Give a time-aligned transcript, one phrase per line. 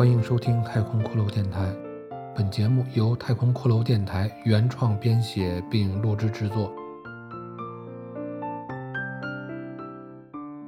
[0.00, 1.70] 欢迎收听太空骷髅电台。
[2.34, 6.72] 本节目由太空骷髅电台原创编写并录制制作。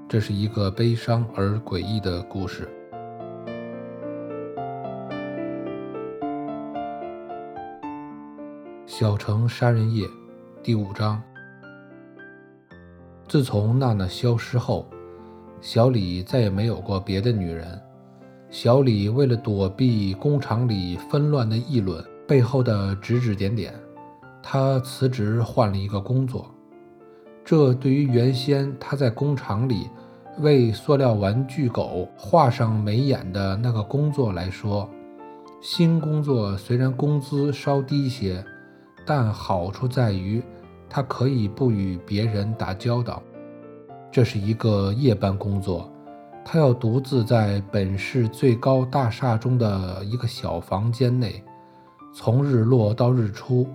[0.06, 2.68] 这是一个悲伤而诡异的故事。
[8.84, 10.06] 小城杀人夜，
[10.62, 11.22] 第五章。
[13.26, 14.86] 自从娜娜消失后，
[15.62, 17.80] 小李再也没有过别的女人。
[18.52, 23.72] 小李为了躲避工厂里纷乱的议论背后的指指点点，
[24.42, 26.54] 他辞职换了一个工作。
[27.42, 29.88] 这对于原先他在工厂里
[30.40, 34.86] 为塑料玩具狗画上眉眼的那个工作来说，
[35.62, 38.44] 新工作虽然工资稍低些，
[39.06, 40.42] 但好处在于
[40.90, 43.22] 他可以不与别人打交道。
[44.10, 45.90] 这是一个夜班工作。
[46.44, 51.42] 他要独自在本市最高大厦中的一个小房间内，
[52.12, 53.66] 从日落到日出，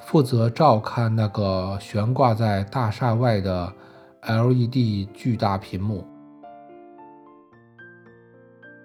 [0.00, 3.70] 负责照看那个悬挂在大厦外的
[4.22, 6.06] LED 巨大屏幕。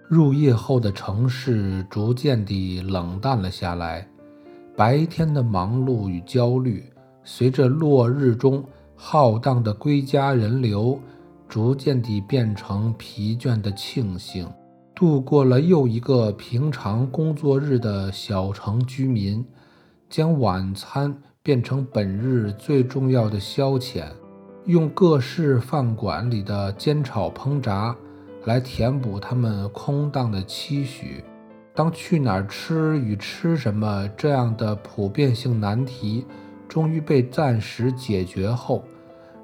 [0.09, 4.05] 入夜后的城市逐渐地冷淡了下来，
[4.75, 6.91] 白天的忙碌与焦虑，
[7.23, 8.61] 随着落日中
[8.95, 10.99] 浩荡的归家人流。
[11.51, 14.47] 逐渐地变成疲倦的庆幸。
[14.95, 19.45] 度过了又一个平常工作日的小城居民，
[20.09, 21.13] 将晚餐
[21.43, 24.05] 变成本日最重要的消遣，
[24.65, 27.93] 用各式饭馆里的煎炒烹炸
[28.45, 31.21] 来填补他们空荡的期许。
[31.75, 36.25] 当去哪儿吃与吃什么这样的普遍性难题
[36.69, 38.85] 终于被暂时解决后，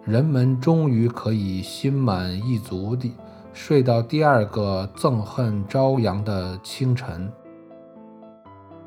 [0.07, 3.11] 人们终于可以心满意足地
[3.51, 7.29] 睡到第二个憎恨朝阳的清晨。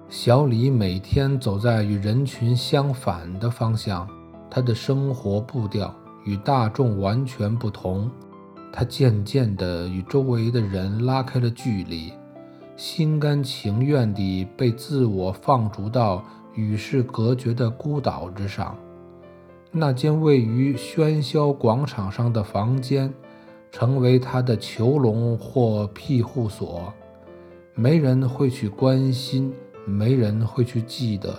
[0.08, 4.08] 小李每天走在与人群相反的方向，
[4.48, 5.94] 他的生活步调
[6.24, 8.10] 与大众完全不同。
[8.72, 12.14] 他渐渐地与周围的人拉开了距离，
[12.76, 18.74] 心甘情愿地被自我放逐到与世隔绝的孤岛之上。
[19.72, 23.12] 那间位于喧嚣广场上的房间，
[23.70, 26.92] 成为他的囚笼或庇护所。
[27.74, 29.54] 没人会去关心，
[29.86, 31.32] 没人会去记得。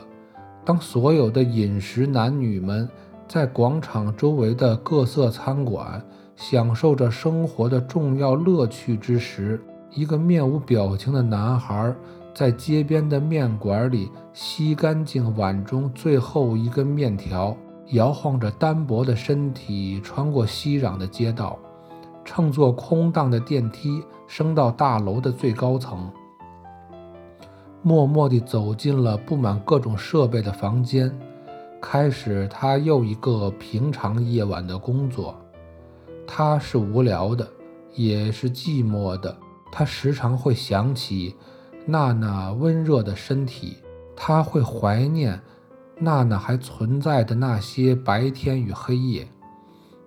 [0.63, 2.87] 当所有的饮食男女们
[3.27, 6.01] 在广场周围的各色餐馆
[6.37, 9.61] 享受着生活的重要乐趣之时，
[9.93, 11.93] 一个面无表情的男孩
[12.33, 17.57] 在街边的面馆里吸干净碗中最后一根面条。
[17.87, 21.59] 摇晃着单薄的身体，穿过熙攘的街道，
[22.23, 26.09] 乘坐空荡的电梯升到大楼的最高层，
[27.81, 31.11] 默默地走进了布满各种设备的房间，
[31.81, 35.35] 开始他又一个平常夜晚的工作。
[36.25, 37.45] 他是无聊的，
[37.93, 39.35] 也是寂寞的。
[39.69, 41.35] 他时常会想起
[41.85, 43.77] 娜娜温热的身体，
[44.15, 45.41] 他会怀念。
[46.03, 49.27] 娜娜还存在的那些白天与黑夜，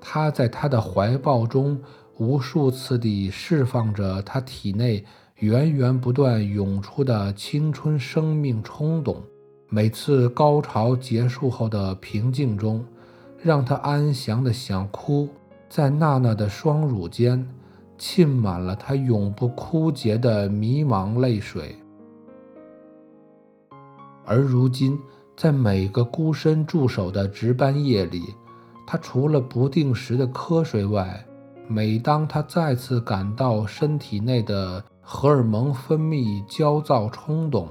[0.00, 1.80] 她在他的怀抱中
[2.18, 5.04] 无数次地释放着她体内
[5.36, 9.22] 源源不断涌出的青春生命冲动。
[9.68, 12.84] 每次高潮结束后的平静中，
[13.40, 15.28] 让他安详的想哭。
[15.68, 17.48] 在娜娜的双乳间，
[17.96, 21.76] 浸满了他永不枯竭的迷茫泪水。
[24.24, 24.98] 而如今。
[25.36, 28.22] 在每个孤身驻守的值班夜里，
[28.86, 31.24] 他除了不定时的瞌睡外，
[31.66, 37.68] 每当他再次感到身体内的荷尔蒙分泌焦躁冲动，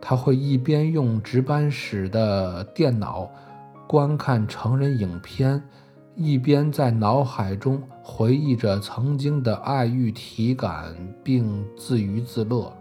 [0.00, 3.28] 他会一边用值班室的电脑
[3.86, 5.62] 观看成人影片，
[6.14, 10.94] 一边在脑海中回忆着曾经的爱欲体感，
[11.24, 12.72] 并自娱自乐。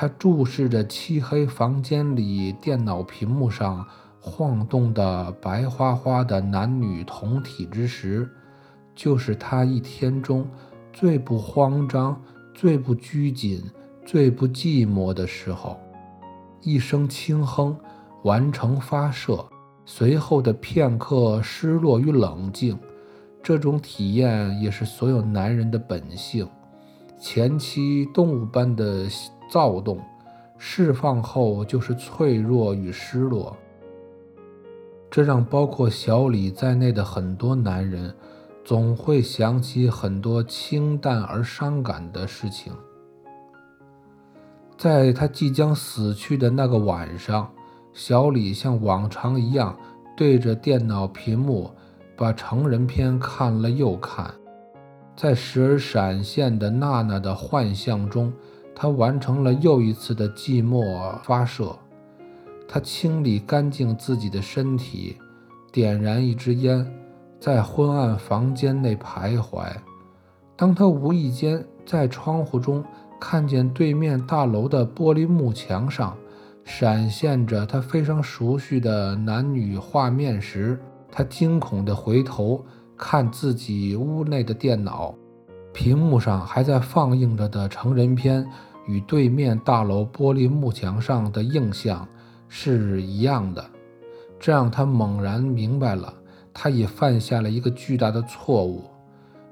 [0.00, 3.84] 他注视着漆黑房间里电脑屏幕上
[4.20, 8.30] 晃动的白花花的男女同体之时，
[8.94, 10.48] 就是他一天中
[10.92, 12.16] 最不慌张、
[12.54, 13.60] 最不拘谨、
[14.06, 15.76] 最不寂寞的时候。
[16.62, 17.76] 一声轻哼，
[18.22, 19.44] 完成发射，
[19.84, 22.78] 随后的片刻失落与冷静，
[23.42, 26.48] 这种体验也是所有男人的本性。
[27.20, 29.08] 前期动物般的。
[29.48, 30.00] 躁动，
[30.56, 33.56] 释放后就是脆弱与失落，
[35.10, 38.14] 这让包括小李在内的很多男人
[38.64, 42.72] 总会想起很多清淡而伤感的事情。
[44.76, 47.50] 在他即将死去的那个晚上，
[47.92, 49.76] 小李像往常一样
[50.16, 51.70] 对着电脑屏幕
[52.16, 54.32] 把成人片看了又看，
[55.16, 58.32] 在时而闪现的娜娜的幻象中，
[58.80, 61.76] 他完成了又一次的寂寞发射。
[62.68, 65.16] 他清理干净自己的身体，
[65.72, 66.86] 点燃一支烟，
[67.40, 69.66] 在昏暗房间内徘徊。
[70.54, 72.84] 当他无意间在窗户中
[73.18, 76.16] 看见对面大楼的玻璃幕墙上
[76.64, 80.78] 闪现着他非常熟悉的男女画面时，
[81.10, 82.64] 他惊恐地回头
[82.96, 85.12] 看自己屋内的电脑，
[85.72, 88.46] 屏幕上还在放映着的成人片
[88.88, 92.04] 与对面大楼玻璃幕墙上的映像。
[92.50, 93.62] 是一样的，
[94.40, 96.10] 这让他猛然明白了，
[96.54, 98.84] 他已犯下了一个巨大的错误。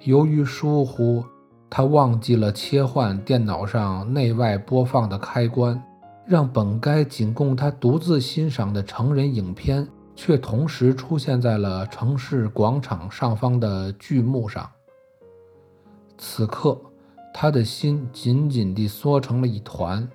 [0.04, 1.22] 由于疏忽，
[1.68, 5.78] 他忘记了切换电脑上内外播放的开关，
[6.26, 14.66] 让本该仅供他独自欣赏的成人影片，却同时出现在了城市广场上方的巨幕上。
[16.16, 16.80] 此刻，
[17.38, 20.08] 他的心紧紧地缩成了一团。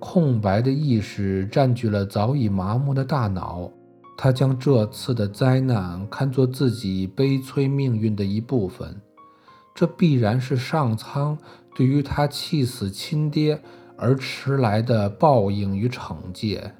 [0.00, 3.70] 空白的意识占据了早已麻木的大脑，
[4.16, 8.98] 他将这次的灾难看作自己悲催命运的一部分，
[9.74, 11.36] 这必然是上苍
[11.74, 13.60] 对于他气死亲爹
[13.98, 16.72] 而迟来的报应与惩戒。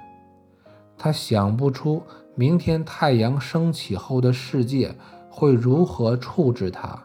[0.96, 2.02] 他想不出
[2.34, 4.94] 明天太阳升起后的世界
[5.28, 6.98] 会如何处置他，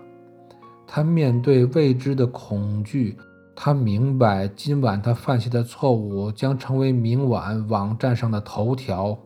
[0.93, 3.17] 他面对未知的恐惧。
[3.55, 9.17] 他明白，今晚他犯下的错误将成为明晚网站上的头条。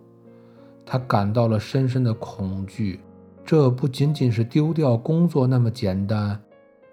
[0.86, 3.00] 他感到了深深的恐惧，
[3.44, 6.40] 这不仅仅是丢掉工作那么简单，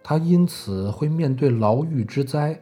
[0.02, 2.58] 他因此会面对牢狱之灾，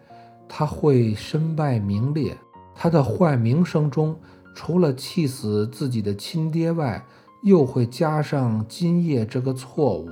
[0.49, 2.37] 他会身败名裂。
[2.75, 4.17] 他的坏名声中，
[4.53, 7.07] 除了气死自己的亲爹外，
[7.45, 10.09] 又会加上今夜这个错误。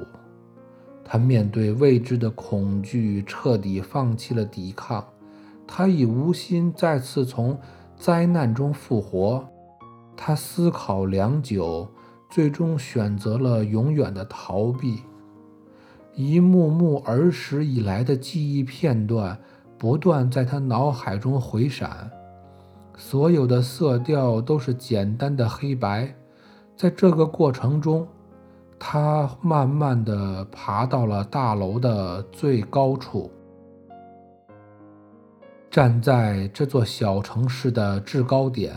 [1.10, 5.02] 他面对未知的恐惧，彻底放弃了抵抗。
[5.66, 7.58] 他已无心再次从
[7.96, 9.48] 灾难中复活。
[10.14, 11.88] 他思考良久，
[12.28, 15.00] 最终选择了永远的逃避。
[16.14, 19.38] 一幕幕儿时以来的记忆片段
[19.78, 22.10] 不断在他脑海中回闪，
[22.96, 26.14] 所有的色调都是简单的黑白。
[26.76, 28.06] 在这个过程中，
[28.78, 33.30] 他慢慢地爬到了大楼的最高处，
[35.68, 38.72] 站在这座小城市的制高点，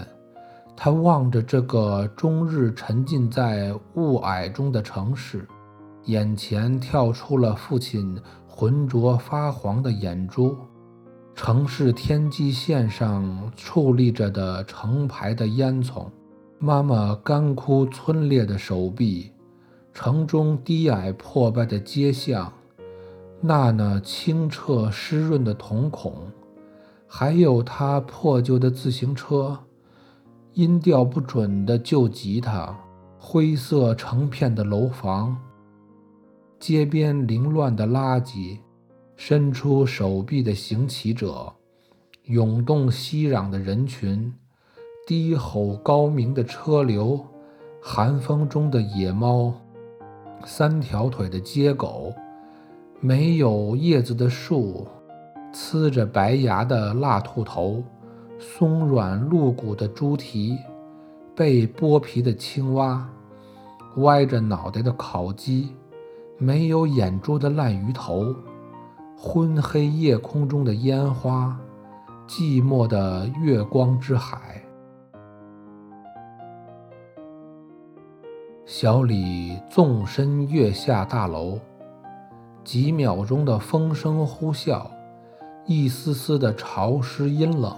[0.76, 5.48] 他望着这个终日沉浸在雾霭中的城市，
[6.06, 10.58] 眼前跳出了父亲浑浊发黄的眼珠，
[11.36, 16.08] 城市天际线上矗立着的成排的烟囱，
[16.58, 19.32] 妈妈干枯皴裂的手臂。
[19.94, 22.52] 城中低矮破败的街巷，
[23.42, 26.14] 娜娜清澈湿润的瞳孔，
[27.08, 29.60] 还有她破旧的自行车，
[30.54, 32.76] 音调不准的旧吉他，
[33.20, 35.38] 灰色成片的楼房，
[36.60, 38.58] 街边凌乱的垃圾，
[39.16, 41.54] 伸出手臂的行乞者，
[42.24, 44.34] 涌动熙攘的人群，
[45.06, 47.20] 低吼高鸣的车流，
[47.82, 49.54] 寒风中的野猫。
[50.46, 52.14] 三条腿的街狗，
[53.00, 54.88] 没有叶子的树，
[55.54, 57.84] 呲着白牙的蜡兔头，
[58.40, 60.58] 松软露骨的猪蹄，
[61.36, 63.08] 被剥皮的青蛙，
[63.98, 65.76] 歪着脑袋的烤鸡，
[66.38, 68.36] 没有眼珠的烂鱼头，
[69.18, 71.58] 昏黑夜空中的烟花，
[72.28, 74.61] 寂寞的月光之海。
[78.74, 81.60] 小李纵身跃下大楼，
[82.64, 84.86] 几秒钟的风声呼啸，
[85.66, 87.76] 一丝丝的潮湿阴冷，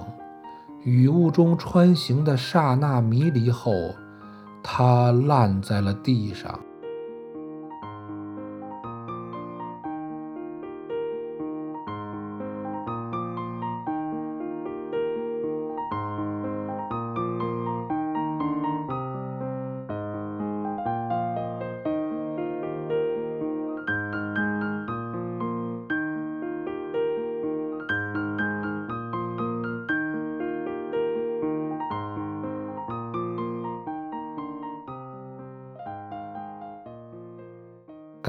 [0.83, 3.71] 雨雾中穿行的刹那迷离后，
[4.61, 6.59] 他烂在了地上。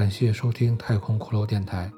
[0.05, 1.91] 感谢收听太空骷髅电台。